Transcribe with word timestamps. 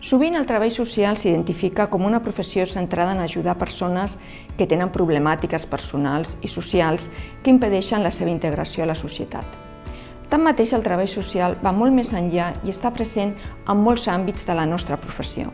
Sovint 0.00 0.36
el 0.36 0.44
treball 0.44 0.70
social 0.70 1.16
s'identifica 1.16 1.86
com 1.88 2.04
una 2.04 2.20
professió 2.22 2.66
centrada 2.68 3.14
en 3.16 3.22
ajudar 3.24 3.56
persones 3.58 4.18
que 4.58 4.66
tenen 4.68 4.92
problemàtiques 4.92 5.64
personals 5.66 6.36
i 6.42 6.48
socials 6.52 7.08
que 7.42 7.50
impedeixen 7.50 8.04
la 8.04 8.12
seva 8.12 8.30
integració 8.30 8.84
a 8.84 8.90
la 8.92 8.98
societat. 8.98 9.46
Tanmateix, 10.28 10.74
el 10.74 10.84
treball 10.84 11.08
social 11.08 11.56
va 11.62 11.72
molt 11.72 11.94
més 11.96 12.12
enllà 12.12 12.50
i 12.66 12.74
està 12.74 12.90
present 12.92 13.32
en 13.66 13.80
molts 13.80 14.08
àmbits 14.10 14.44
de 14.46 14.58
la 14.58 14.66
nostra 14.66 14.98
professió. 15.00 15.52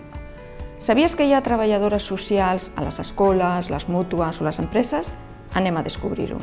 Sabies 0.82 1.14
que 1.14 1.28
hi 1.28 1.36
ha 1.36 1.44
treballadores 1.46 2.02
socials 2.02 2.72
a 2.74 2.82
les 2.82 2.98
escoles, 2.98 3.70
les 3.70 3.88
mútues 3.88 4.40
o 4.40 4.48
les 4.48 4.58
empreses? 4.58 5.12
Anem 5.54 5.76
a 5.78 5.86
descobrir-ho. 5.86 6.40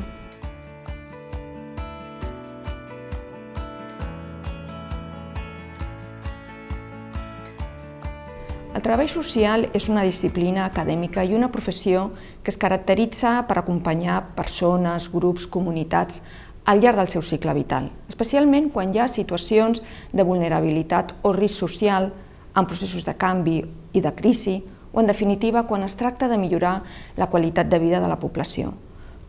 El 8.70 8.84
treball 8.86 9.10
social 9.10 9.64
és 9.74 9.88
una 9.90 10.04
disciplina 10.06 10.68
acadèmica 10.68 11.24
i 11.26 11.34
una 11.34 11.48
professió 11.50 12.04
que 12.46 12.52
es 12.54 12.58
caracteritza 12.62 13.32
per 13.50 13.58
acompanyar 13.58 14.36
persones, 14.36 15.08
grups, 15.10 15.48
comunitats 15.50 16.22
al 16.70 16.84
llarg 16.84 17.00
del 17.02 17.10
seu 17.10 17.24
cicle 17.26 17.56
vital, 17.58 17.88
especialment 18.12 18.70
quan 18.70 18.94
hi 18.94 19.02
ha 19.02 19.08
situacions 19.10 19.82
de 20.14 20.28
vulnerabilitat 20.28 21.16
o 21.26 21.34
risc 21.34 21.64
social 21.66 22.12
en 22.54 22.70
processos 22.70 23.08
de 23.10 23.18
canvi 23.18 23.58
i 23.98 24.06
de 24.06 24.14
crisi 24.14 24.60
o, 24.94 25.02
en 25.02 25.10
definitiva, 25.10 25.66
quan 25.66 25.82
es 25.82 25.98
tracta 25.98 26.30
de 26.30 26.38
millorar 26.38 26.84
la 27.18 27.32
qualitat 27.34 27.74
de 27.74 27.82
vida 27.82 27.98
de 28.00 28.14
la 28.14 28.22
població, 28.22 28.76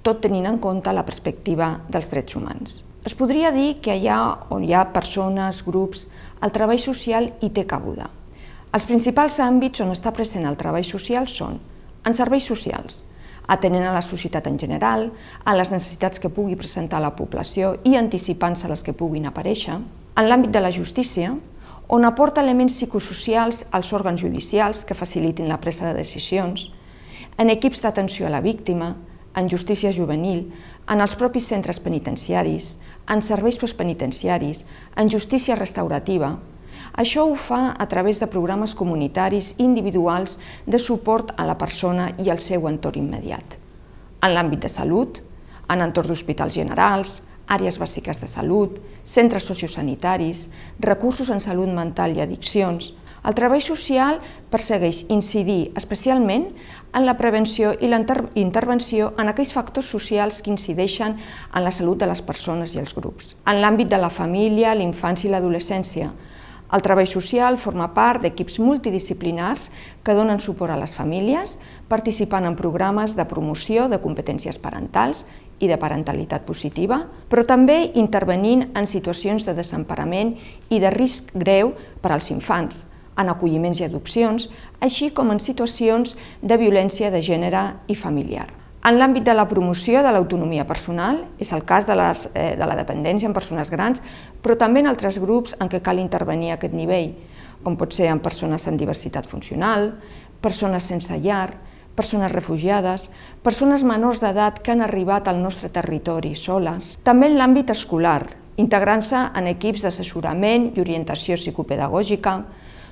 tot 0.04 0.20
tenint 0.20 0.52
en 0.52 0.60
compte 0.60 0.92
la 0.92 1.08
perspectiva 1.08 1.78
dels 1.88 2.12
drets 2.12 2.36
humans. 2.36 2.82
Es 3.08 3.16
podria 3.16 3.56
dir 3.56 3.78
que 3.80 3.96
allà 3.96 4.20
on 4.52 4.68
hi 4.68 4.76
ha 4.76 4.90
persones, 4.92 5.64
grups, 5.64 6.10
el 6.44 6.52
treball 6.52 6.80
social 6.80 7.32
hi 7.40 7.54
té 7.56 7.64
cabuda. 7.64 8.19
Els 8.70 8.84
principals 8.86 9.40
àmbits 9.42 9.82
on 9.82 9.90
està 9.90 10.12
present 10.14 10.44
el 10.46 10.56
treball 10.58 10.84
social 10.86 11.24
són 11.26 11.56
en 12.06 12.14
serveis 12.14 12.44
socials, 12.46 13.00
atenent 13.50 13.82
a 13.88 13.94
la 13.96 14.02
societat 14.06 14.46
en 14.46 14.60
general, 14.62 15.08
a 15.44 15.54
les 15.58 15.72
necessitats 15.74 16.22
que 16.22 16.30
pugui 16.30 16.54
presentar 16.56 17.00
la 17.02 17.16
població 17.18 17.72
i 17.84 17.96
anticipant-se 17.98 18.68
a 18.68 18.70
les 18.70 18.84
que 18.86 18.94
puguin 18.94 19.26
aparèixer, 19.26 19.74
en 19.74 20.28
l'àmbit 20.28 20.54
de 20.54 20.62
la 20.62 20.70
justícia, 20.70 21.32
on 21.90 22.06
aporta 22.06 22.44
elements 22.44 22.76
psicosocials 22.78 23.64
als 23.74 23.90
òrgans 23.92 24.22
judicials 24.22 24.84
que 24.86 24.94
facilitin 24.94 25.50
la 25.50 25.58
presa 25.58 25.88
de 25.88 25.98
decisions, 25.98 26.68
en 27.42 27.50
equips 27.50 27.82
d'atenció 27.82 28.28
a 28.28 28.30
la 28.36 28.44
víctima, 28.44 28.94
en 29.34 29.50
justícia 29.50 29.90
juvenil, 29.90 30.46
en 30.86 31.02
els 31.02 31.18
propis 31.18 31.50
centres 31.50 31.82
penitenciaris, 31.82 32.76
en 33.10 33.22
serveis 33.22 33.58
postpenitenciaris, 33.58 34.62
en 34.94 35.10
justícia 35.10 35.58
restaurativa, 35.58 36.36
això 36.94 37.24
ho 37.26 37.34
fa 37.36 37.74
a 37.78 37.86
través 37.86 38.20
de 38.20 38.26
programes 38.26 38.74
comunitaris 38.74 39.54
individuals 39.58 40.38
de 40.66 40.78
suport 40.78 41.34
a 41.36 41.46
la 41.46 41.58
persona 41.58 42.10
i 42.18 42.30
al 42.30 42.40
seu 42.40 42.68
entorn 42.68 43.02
immediat. 43.04 43.58
En 44.22 44.34
l'àmbit 44.34 44.66
de 44.66 44.68
salut, 44.68 45.22
en 45.70 45.80
entorn 45.80 46.10
d'hospitals 46.10 46.54
generals, 46.54 47.20
àrees 47.50 47.78
bàsiques 47.82 48.20
de 48.22 48.28
salut, 48.30 48.78
centres 49.04 49.46
sociosanitaris, 49.46 50.48
recursos 50.78 51.30
en 51.30 51.40
salut 51.40 51.70
mental 51.74 52.16
i 52.16 52.22
addiccions, 52.22 52.92
el 53.20 53.34
treball 53.36 53.60
social 53.60 54.16
persegueix 54.48 55.02
incidir 55.12 55.72
especialment 55.76 56.46
en 56.96 57.04
la 57.04 57.18
prevenció 57.18 57.74
i 57.76 57.90
la 57.90 58.00
intervenció 58.34 59.10
en 59.20 59.28
aquells 59.28 59.52
factors 59.52 59.90
socials 59.92 60.40
que 60.40 60.50
incideixen 60.50 61.18
en 61.18 61.64
la 61.64 61.72
salut 61.74 62.00
de 62.00 62.08
les 62.08 62.22
persones 62.24 62.74
i 62.74 62.80
els 62.80 62.94
grups. 62.96 63.34
En 63.44 63.60
l'àmbit 63.60 63.90
de 63.92 64.00
la 64.00 64.08
família, 64.10 64.74
l'infància 64.74 65.28
i 65.28 65.34
l'adolescència, 65.34 66.08
el 66.72 66.82
treball 66.82 67.08
social 67.10 67.58
forma 67.58 67.88
part 67.94 68.22
d'equips 68.22 68.60
multidisciplinars 68.62 69.70
que 70.06 70.14
donen 70.14 70.40
suport 70.40 70.74
a 70.74 70.78
les 70.78 70.94
famílies, 70.94 71.58
participant 71.88 72.46
en 72.46 72.58
programes 72.58 73.16
de 73.18 73.26
promoció 73.26 73.88
de 73.90 73.98
competències 74.02 74.58
parentals 74.62 75.24
i 75.60 75.68
de 75.68 75.76
parentalitat 75.80 76.46
positiva, 76.46 77.02
però 77.28 77.44
també 77.46 77.90
intervenint 77.98 78.68
en 78.78 78.86
situacions 78.86 79.44
de 79.44 79.56
desemparament 79.58 80.36
i 80.70 80.78
de 80.80 80.94
risc 80.94 81.34
greu 81.34 81.74
per 82.00 82.14
als 82.14 82.30
infants, 82.30 82.86
en 83.18 83.28
acolliments 83.28 83.82
i 83.82 83.88
adopcions, 83.88 84.48
així 84.80 85.10
com 85.10 85.34
en 85.34 85.42
situacions 85.42 86.16
de 86.40 86.56
violència 86.56 87.10
de 87.10 87.20
gènere 87.20 87.66
i 87.88 87.98
familiar. 87.98 88.59
En 88.80 88.96
l'àmbit 88.96 89.26
de 89.26 89.34
la 89.36 89.44
promoció 89.44 90.00
de 90.00 90.08
l'autonomia 90.08 90.64
personal, 90.64 91.18
és 91.36 91.50
el 91.52 91.66
cas 91.68 91.84
de, 91.84 91.92
les, 92.00 92.22
eh, 92.32 92.54
de 92.56 92.64
la 92.68 92.76
dependència 92.78 93.28
en 93.28 93.34
persones 93.36 93.68
grans, 93.68 94.00
però 94.40 94.56
també 94.56 94.80
en 94.80 94.88
altres 94.88 95.18
grups 95.20 95.52
en 95.60 95.68
què 95.68 95.82
cal 95.84 96.00
intervenir 96.00 96.48
a 96.48 96.54
aquest 96.56 96.72
nivell, 96.72 97.10
com 97.60 97.76
pot 97.76 97.92
ser 97.92 98.08
en 98.08 98.22
persones 98.24 98.64
amb 98.68 98.80
diversitat 98.80 99.28
funcional, 99.28 99.90
persones 100.40 100.88
sense 100.88 101.18
llar, 101.20 101.58
persones 101.94 102.32
refugiades, 102.32 103.10
persones 103.44 103.84
menors 103.84 104.22
d'edat 104.24 104.62
que 104.64 104.72
han 104.72 104.80
arribat 104.80 105.28
al 105.28 105.42
nostre 105.42 105.68
territori 105.68 106.32
soles. 106.34 106.94
També 107.04 107.28
en 107.28 107.36
l'àmbit 107.36 107.74
escolar, 107.76 108.22
integrant-se 108.56 109.26
en 109.36 109.52
equips 109.52 109.84
d'assessorament 109.84 110.70
i 110.72 110.80
orientació 110.80 111.36
psicopedagògica, 111.36 112.38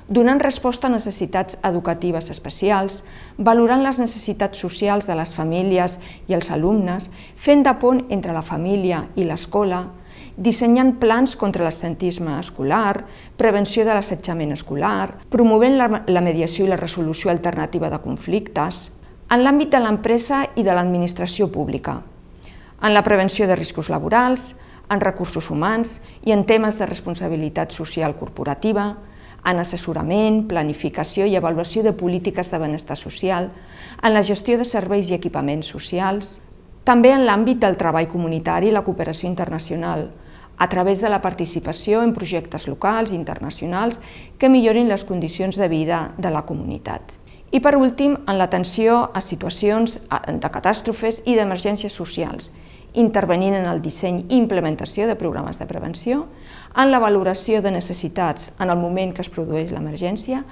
donant 0.08 0.40
resposta 0.40 0.88
a 0.88 0.90
necessitats 0.90 1.58
educatives 1.68 2.30
especials, 2.32 3.02
valorant 3.36 3.82
les 3.84 4.00
necessitats 4.00 4.58
socials 4.58 5.06
de 5.06 5.14
les 5.18 5.34
famílies 5.36 5.98
i 6.28 6.34
els 6.34 6.50
alumnes, 6.50 7.10
fent 7.36 7.62
de 7.62 7.74
pont 7.80 8.00
entre 8.08 8.32
la 8.32 8.42
família 8.42 9.04
i 9.16 9.26
l'escola, 9.28 9.84
dissenyant 10.38 10.94
plans 11.02 11.34
contra 11.36 11.64
l'assentisme 11.66 12.38
escolar, 12.38 13.04
prevenció 13.36 13.84
de 13.84 13.92
l'assetjament 13.92 14.54
escolar, 14.54 15.18
promovent 15.28 15.76
la, 15.76 15.88
la 16.06 16.22
mediació 16.24 16.64
i 16.64 16.70
la 16.70 16.78
resolució 16.80 17.30
alternativa 17.30 17.90
de 17.90 17.98
conflictes, 18.00 18.86
en 19.28 19.44
l'àmbit 19.44 19.74
de 19.74 19.82
l'empresa 19.82 20.46
i 20.56 20.64
de 20.64 20.72
l'administració 20.72 21.50
pública, 21.52 21.98
en 22.80 22.94
la 22.94 23.04
prevenció 23.04 23.46
de 23.50 23.58
riscos 23.58 23.90
laborals, 23.92 24.54
en 24.88 25.02
recursos 25.02 25.50
humans 25.50 25.98
i 26.24 26.32
en 26.32 26.46
temes 26.48 26.78
de 26.78 26.86
responsabilitat 26.88 27.74
social 27.76 28.14
corporativa, 28.16 28.94
en 29.44 29.58
assessorament, 29.62 30.44
planificació 30.48 31.26
i 31.26 31.36
avaluació 31.36 31.82
de 31.82 31.92
polítiques 31.92 32.50
de 32.50 32.58
benestar 32.58 32.96
social, 32.96 33.50
en 34.02 34.14
la 34.14 34.22
gestió 34.22 34.58
de 34.58 34.66
serveis 34.66 35.10
i 35.10 35.16
equipaments 35.16 35.70
socials, 35.70 36.38
també 36.84 37.12
en 37.12 37.26
l'àmbit 37.28 37.60
del 37.60 37.76
treball 37.76 38.08
comunitari 38.08 38.70
i 38.70 38.74
la 38.74 38.84
cooperació 38.84 39.28
internacional, 39.28 40.08
a 40.58 40.68
través 40.68 41.00
de 41.00 41.08
la 41.08 41.20
participació 41.22 42.02
en 42.02 42.12
projectes 42.14 42.66
locals 42.66 43.12
i 43.12 43.14
internacionals 43.14 44.00
que 44.38 44.50
millorin 44.50 44.88
les 44.88 45.04
condicions 45.04 45.56
de 45.56 45.68
vida 45.68 46.12
de 46.18 46.30
la 46.34 46.42
comunitat. 46.42 47.14
I 47.50 47.60
per 47.64 47.76
últim, 47.78 48.16
en 48.26 48.36
l'atenció 48.36 49.06
a 49.14 49.22
situacions 49.24 50.00
de 50.08 50.50
catàstrofes 50.52 51.22
i 51.24 51.36
d'emergències 51.38 51.94
socials, 51.94 52.50
intervenint 52.94 53.54
en 53.58 53.66
el 53.68 53.82
disseny 53.82 54.24
i 54.28 54.36
implementació 54.38 55.06
de 55.08 55.16
programes 55.16 55.58
de 55.58 55.66
prevenció, 55.66 56.26
en 56.76 56.92
la 56.92 57.00
valoració 57.02 57.62
de 57.62 57.72
necessitats 57.74 58.52
en 58.60 58.70
el 58.70 58.78
moment 58.78 59.14
que 59.14 59.24
es 59.24 59.32
produeix 59.32 59.72
l'emergència, 59.72 60.44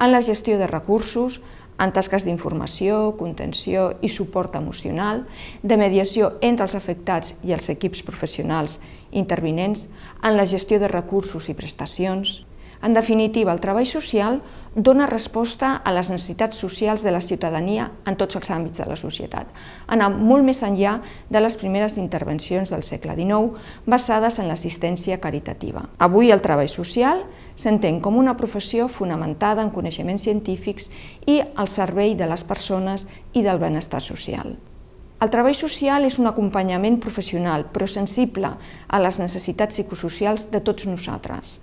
en 0.00 0.12
la 0.12 0.22
gestió 0.22 0.58
de 0.58 0.68
recursos, 0.70 1.40
en 1.82 1.90
tasques 1.90 2.26
d'informació, 2.26 3.16
contenció 3.18 3.92
i 4.04 4.08
suport 4.12 4.54
emocional, 4.56 5.24
de 5.62 5.78
mediació 5.80 6.34
entre 6.40 6.68
els 6.68 6.76
afectats 6.78 7.34
i 7.42 7.54
els 7.56 7.68
equips 7.72 8.04
professionals 8.06 8.78
intervinents, 9.10 9.88
en 10.22 10.36
la 10.36 10.46
gestió 10.46 10.78
de 10.78 10.88
recursos 10.92 11.48
i 11.48 11.56
prestacions, 11.58 12.42
en 12.82 12.94
definitiva, 12.94 13.52
el 13.52 13.60
treball 13.60 13.86
social 13.86 14.40
dona 14.74 15.06
resposta 15.06 15.76
a 15.84 15.92
les 15.94 16.08
necessitats 16.10 16.58
socials 16.58 17.04
de 17.06 17.12
la 17.14 17.20
ciutadania 17.20 17.92
en 18.10 18.16
tots 18.18 18.34
els 18.40 18.50
àmbits 18.50 18.82
de 18.82 18.88
la 18.90 18.96
societat, 18.98 19.46
anant 19.86 20.16
molt 20.18 20.42
més 20.42 20.64
enllà 20.66 20.96
de 21.30 21.44
les 21.44 21.56
primeres 21.60 21.94
intervencions 22.02 22.74
del 22.74 22.82
segle 22.82 23.14
XIX 23.14 23.86
basades 23.86 24.40
en 24.42 24.50
l'assistència 24.50 25.20
caritativa. 25.22 25.86
Avui 25.98 26.34
el 26.34 26.42
treball 26.42 26.72
social 26.72 27.22
s'entén 27.54 28.00
com 28.02 28.18
una 28.18 28.34
professió 28.36 28.88
fonamentada 28.88 29.62
en 29.62 29.70
coneixements 29.70 30.26
científics 30.26 30.90
i 31.30 31.38
al 31.54 31.70
servei 31.70 32.16
de 32.18 32.26
les 32.26 32.42
persones 32.42 33.06
i 33.32 33.46
del 33.46 33.62
benestar 33.62 34.02
social. 34.02 34.56
El 35.22 35.30
treball 35.30 35.54
social 35.54 36.02
és 36.02 36.18
un 36.18 36.26
acompanyament 36.26 36.98
professional, 36.98 37.68
però 37.70 37.86
sensible 37.86 38.56
a 38.88 38.98
les 38.98 39.22
necessitats 39.22 39.78
psicosocials 39.78 40.50
de 40.50 40.58
tots 40.58 40.90
nosaltres 40.90 41.60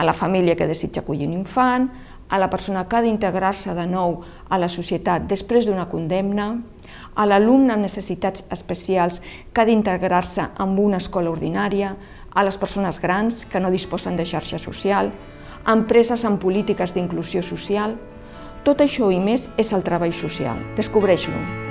a 0.00 0.04
la 0.04 0.14
família 0.16 0.56
que 0.56 0.66
desitja 0.66 1.02
acollir 1.02 1.28
un 1.28 1.34
infant, 1.36 1.90
a 2.30 2.38
la 2.38 2.48
persona 2.48 2.86
que 2.88 2.96
ha 2.96 3.02
d'integrar-se 3.04 3.74
de 3.76 3.84
nou 3.90 4.22
a 4.48 4.56
la 4.56 4.70
societat 4.72 5.26
després 5.28 5.66
d'una 5.68 5.90
condemna, 5.92 6.54
a 7.12 7.26
l'alumne 7.28 7.74
amb 7.74 7.84
necessitats 7.84 8.46
especials 8.54 9.20
que 9.52 9.60
ha 9.60 9.68
d'integrar-se 9.68 10.46
en 10.56 10.78
una 10.78 11.02
escola 11.04 11.28
ordinària, 11.34 11.92
a 12.32 12.44
les 12.46 12.56
persones 12.56 13.00
grans 13.02 13.44
que 13.44 13.60
no 13.60 13.74
disposen 13.74 14.16
de 14.16 14.24
xarxa 14.24 14.62
social, 14.62 15.10
a 15.64 15.74
empreses 15.76 16.24
amb 16.24 16.40
polítiques 16.40 16.94
d'inclusió 16.96 17.42
social. 17.42 17.98
Tot 18.64 18.80
això 18.80 19.10
i 19.12 19.20
més 19.20 19.50
és 19.58 19.74
el 19.76 19.84
treball 19.84 20.16
social. 20.16 20.56
Descobreix-lo. 20.80 21.69